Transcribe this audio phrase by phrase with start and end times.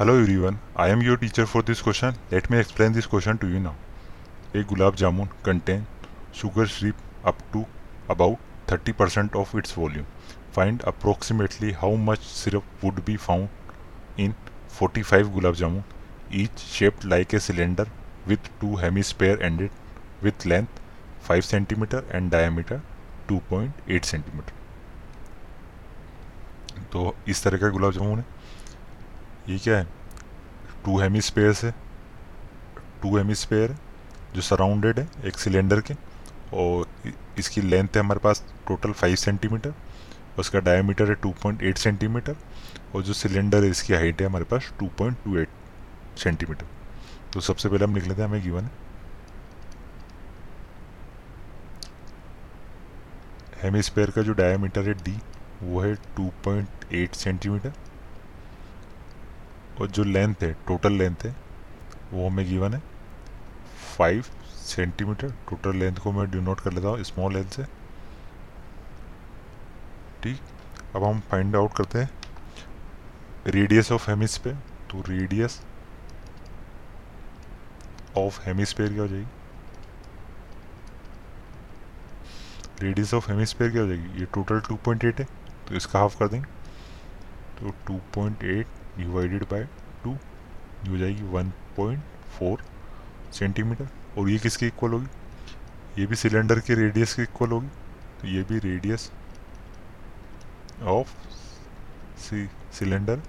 [0.00, 3.46] Hello everyone I am your teacher for this question let me explain this question to
[3.46, 5.84] you now एक gulab jamun contain
[6.34, 7.64] sugar syrup up to
[8.10, 8.38] about
[8.70, 10.04] thirty percent of its volume
[10.56, 14.34] find approximately how much syrup would be found in
[14.78, 15.84] forty five gulab jamun
[16.34, 17.90] each shaped like a cylinder
[18.28, 19.70] with two hemisphere ended
[20.22, 20.82] with length
[21.28, 22.80] five centimetre and diameter
[23.28, 24.58] two point eight centimetre
[26.92, 28.39] तो इस तरह का गुलाब जामुन है।
[29.50, 29.86] ये क्या है?
[30.84, 31.70] Two hemisphere है।
[33.02, 33.76] Two hemisphere
[34.34, 35.94] जो सराउंडेड है, एक सिलेंडर के,
[36.54, 36.86] और
[37.38, 39.74] इसकी लेंथ है हमारे पास टोटल फाइव सेंटीमीटर
[40.38, 42.36] उसका डायमीटर है टू पॉइंट एट सेंटीमीटर
[42.94, 45.48] और जो सिलेंडर है, इसकी हाइट है हमारे पास two point two eight
[46.18, 46.66] centimetre
[47.32, 48.70] तो सबसे पहले हम लिख लेते हैं, हमें गिवन है।
[53.62, 55.18] हेमी स्पेयर का जो डायमीटर है डी
[55.62, 57.72] वो है 2.8 सेंटीमीटर
[59.80, 61.34] और जो लेंथ है टोटल लेंथ है,
[62.12, 62.82] वो हमें गिवन है।
[63.96, 64.24] फाइव
[64.66, 67.64] सेंटीमीटर टोटल लेंथ को मैं डिनोट कर लेता हूँ स्मॉल लेंथ से।
[70.22, 70.40] ठीक?
[70.96, 72.10] अब हम फाइंड आउट करते हैं।
[73.46, 74.56] रेडियस ऑफ़ हेमिस्फेयर
[74.90, 75.60] तो रेडियस
[78.18, 79.26] ऑफ़ हेमिस्फेयर क्या हो जाएगी?
[82.82, 84.18] रेडियस ऑफ़ हेमिस्फेयर क्या हो जाएगी?
[84.20, 85.24] ये टोटल 2.8 है
[85.68, 86.48] तो इसका हाफ़ कर देंगे।
[87.58, 88.66] तो 2.8
[88.98, 89.68] डिवाइडेड बाय
[90.88, 92.62] हो जाएगी 1.4
[93.32, 95.06] सेंटीमीटर। और ये किसके इक्वल होगी?
[95.98, 97.68] ये भी सिलेंडर के रेडियस के इक्वल होगी।
[98.20, 99.10] तो ये भी रेडियस
[100.82, 101.14] ऑफ़
[102.20, 103.20] सी सिलेंडर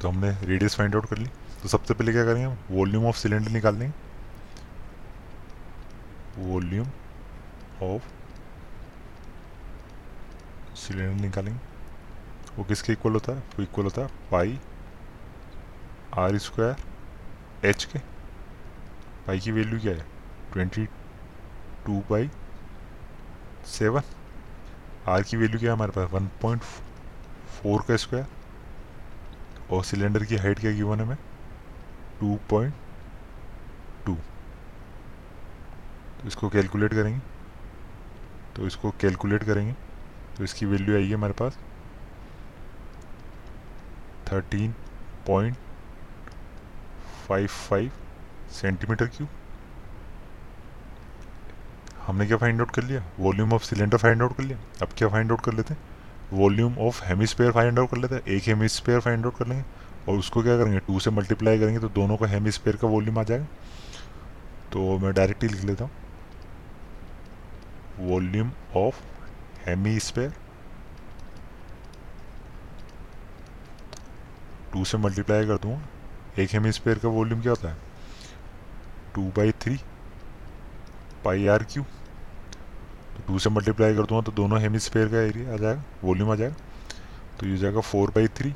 [0.00, 1.26] तो हमने रेडियस फाइंड आउट कर ली।
[1.62, 2.56] तो सबसे पहले क्या करेंगे हम?
[2.70, 3.94] वॉल्यूम ऑफ़ सिलेंडर निकाल देंगे
[6.44, 6.86] वॉल्यूम
[7.82, 8.02] ऑफ़
[10.76, 11.60] सिलेंडर निकालेंगे।
[12.56, 13.38] वो किसके इक्वल होता है?
[13.38, 14.58] वो इक्वल होता है पाई
[16.18, 17.98] आर स्क्वायर एच के
[19.26, 20.06] पाई की वैल्यू क्या है?
[20.52, 20.84] Twenty
[21.86, 22.30] two by
[23.68, 24.02] seven
[25.08, 26.10] R की वैल्यू क्या है हमारे पास?
[26.12, 26.62] वन पॉइंट
[27.54, 28.26] फोर का स्क्वायर
[29.72, 31.16] और सिलेंडर की हाइट क्या गिवन है हमें?
[32.20, 32.74] टू पॉइंट
[34.06, 34.14] टू
[36.20, 37.20] तो इसको कैलकुलेट करेंगे।
[38.56, 39.72] तो इसको कैलकुलेट करेंगे।
[40.36, 41.58] तो इसकी वैल्यू आएगी हमारे पास
[44.32, 44.72] thirteen
[45.26, 45.56] point
[47.28, 47.90] five five
[48.52, 49.28] centimetre cube
[52.06, 53.02] हमने क्या फाइंड आउट कर लिया?
[53.18, 54.58] Volume of cylinder find out कर लिया?
[54.82, 55.80] अब क्या फाइंड आउट कर लेते हैं?
[56.32, 59.64] Volume of hemisphere find out कर लेते हैं। एक हेमिस्पेयर फाइंड आउट कर लेंगे
[60.08, 60.78] और उसको क्या करेंगे?
[60.78, 63.46] टू से मल्टीप्लाई करेंगे तो दोनों का हेमिस्पेयर का वॉल्यूम आ जाएगा।
[64.72, 65.90] तो मैं डायरेक्टली लिख लेता हूँ।
[68.10, 69.02] वॉल्यूम ऑफ़
[69.66, 70.32] हेमिस्पेयर
[74.72, 75.80] टू से मल्टीप्लाई कर दूँगा।
[76.38, 77.76] एक हेमिस्फेयर का वॉल्यूम क्या होता है?
[79.14, 79.78] Two by three
[81.24, 85.56] pi R cube तो टू से मल्टीप्लाई कर दूँगा तो दोनों हेमिस्फेयर का एरिया आ
[85.56, 86.56] जाएगा वॉल्यूम आ जाएगा।
[87.40, 88.50] तो ये जाएगा फोर बाई थ्री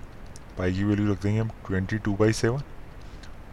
[0.59, 2.62] पाई की वैल्यू रख देंगे हम ट्वेंटी टू बाई सेवन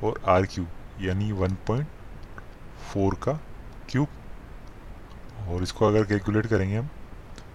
[0.03, 0.65] और आर क्यू
[1.01, 1.87] यानी वन पॉइंट
[2.93, 3.39] फोर का
[3.89, 4.07] क्यूब
[5.49, 6.89] और इसको अगर कैलकुलेट करेंगे हम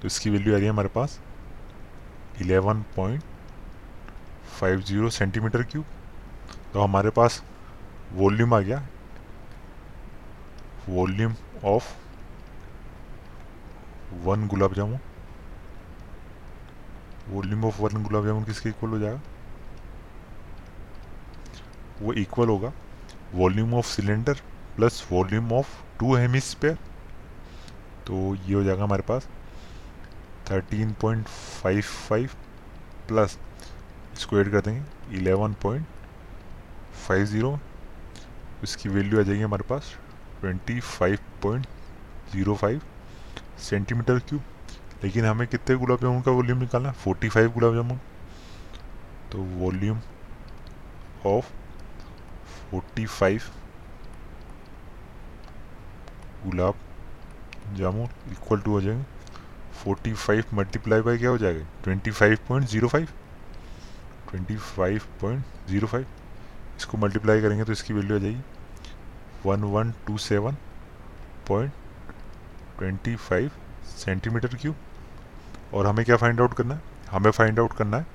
[0.02, 1.20] तो इसकी वैल्यू आ रही है हमारे पास
[2.42, 3.22] eleven point
[4.60, 5.84] five zero centimetre cube
[6.72, 7.42] तो हमारे पास
[8.12, 8.82] वॉल्यूम आ गया।
[10.88, 11.92] Volume of
[14.24, 14.98] one gulab jamun.
[17.28, 19.20] Volume of one gulab jamun किसके इक्वल हो जाएगा?
[22.02, 22.72] वो इक्वल होगा।
[23.34, 24.40] Volume of cylinder
[24.76, 26.78] plus volume of two hemisphere
[28.06, 29.28] तो ये हो जाएगा हमारे पास
[30.50, 32.30] thirteen point five five
[33.08, 33.38] plus
[34.18, 35.86] square कर देंगे। इलेवन पॉइंट
[37.00, 37.58] फाइव ज़ीरो
[38.64, 39.94] इसकी वैल्यू आ जाएगी हमारे पास
[40.40, 41.66] twenty five point
[42.32, 42.80] zero five
[43.60, 44.42] centimetre cube
[45.04, 46.94] लेकिन हमें कितने गुलाब जामुन का वॉल्यूम निकालना है?
[46.94, 47.98] Forty five gulab jamun.
[49.32, 50.00] तो volume
[51.26, 51.46] of
[52.70, 53.42] forty five
[56.44, 56.74] gulab
[57.76, 59.04] jamun equal to हो जाएँगे।
[59.84, 61.66] फोर्टी फाइव मल्टीप्लाई बाई क्या हो जाएगा?
[61.84, 63.08] Twenty five point zero five
[64.30, 66.06] twenty five point zero five
[66.80, 68.40] इसको मल्टीप्लाई करेंगे तो इसकी वैल्यू आ जाएगी
[69.46, 70.56] one one two seven
[71.48, 71.72] point
[72.78, 73.50] twenty five
[73.96, 74.76] centimetre cube.
[75.74, 76.80] और हमें क्या फाइंड आउट करना है?
[77.10, 78.06] हमें फाइंड आउट करना है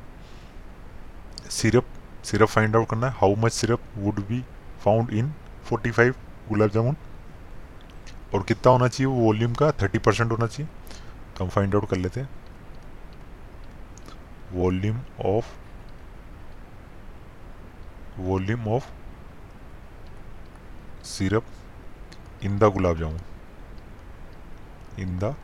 [1.52, 1.86] सिरप
[2.26, 4.44] सिरप फाइंड आउट करना है how much syrup would be
[4.84, 5.32] found in
[5.66, 6.16] forty five
[6.50, 6.96] gulab jamun.
[8.34, 9.06] और कितना होना चाहिए?
[9.06, 10.70] वो वॉल्यूम का थर्टी परसेंट होना चाहिए।
[11.38, 12.30] तो हम फाइंड आउट कर लेते हैं।
[14.54, 15.54] Volume of
[18.20, 18.92] volume of
[21.06, 21.46] syrup
[22.44, 23.20] in the gulab jamun
[25.00, 25.36] in the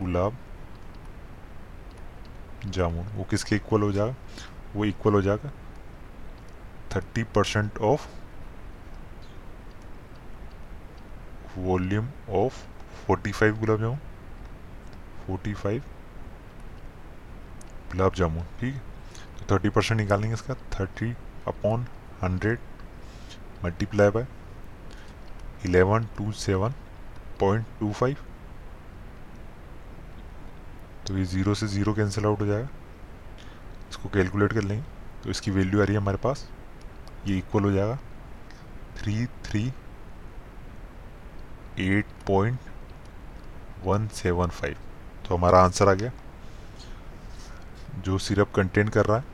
[0.00, 0.36] gulab
[2.66, 4.14] jamun वो किसके इक्वल हो जाएगा?
[4.74, 5.50] वो इक्वल हो जाएगा
[6.94, 8.08] thirty percent of
[11.58, 12.64] volume of
[13.06, 13.98] forty five gulab jamun
[15.26, 15.82] forty five
[17.92, 18.95] gulab jamun ठीक है?
[19.50, 21.10] थर्टी परसेंट निकालेंगे इसका thirty
[21.48, 21.86] upon
[22.22, 22.58] hundred
[23.64, 24.26] multiply by
[25.66, 26.74] eleven two seven
[27.40, 28.16] point two five
[31.06, 32.68] तो ये ज़ीरो से ज़ीरो कैंसिल आउट हो जाएगा।
[33.90, 34.84] इसको कैलकुलेट कर लेंगे
[35.24, 36.48] तो इसकी वैल्यू आ रही है हमारे पास,
[37.26, 37.98] ये इक्वल हो जाएगा
[38.98, 39.64] three three
[41.78, 42.58] eight point
[43.84, 44.76] one seven five
[45.28, 46.10] तो हमारा आंसर आ गया।
[48.04, 49.24] जो सिरप कंटेन कर रहा है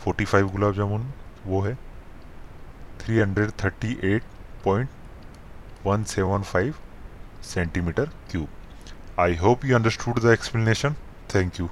[0.00, 1.10] फोर्टी फाइव गुलाब जामुन,
[1.46, 1.74] वो है।
[3.00, 4.22] Three hundred thirty eight
[4.64, 4.88] point
[5.86, 6.74] one seven five
[7.44, 10.94] centimetre cube I hope you understood the explanation
[11.34, 11.68] thank you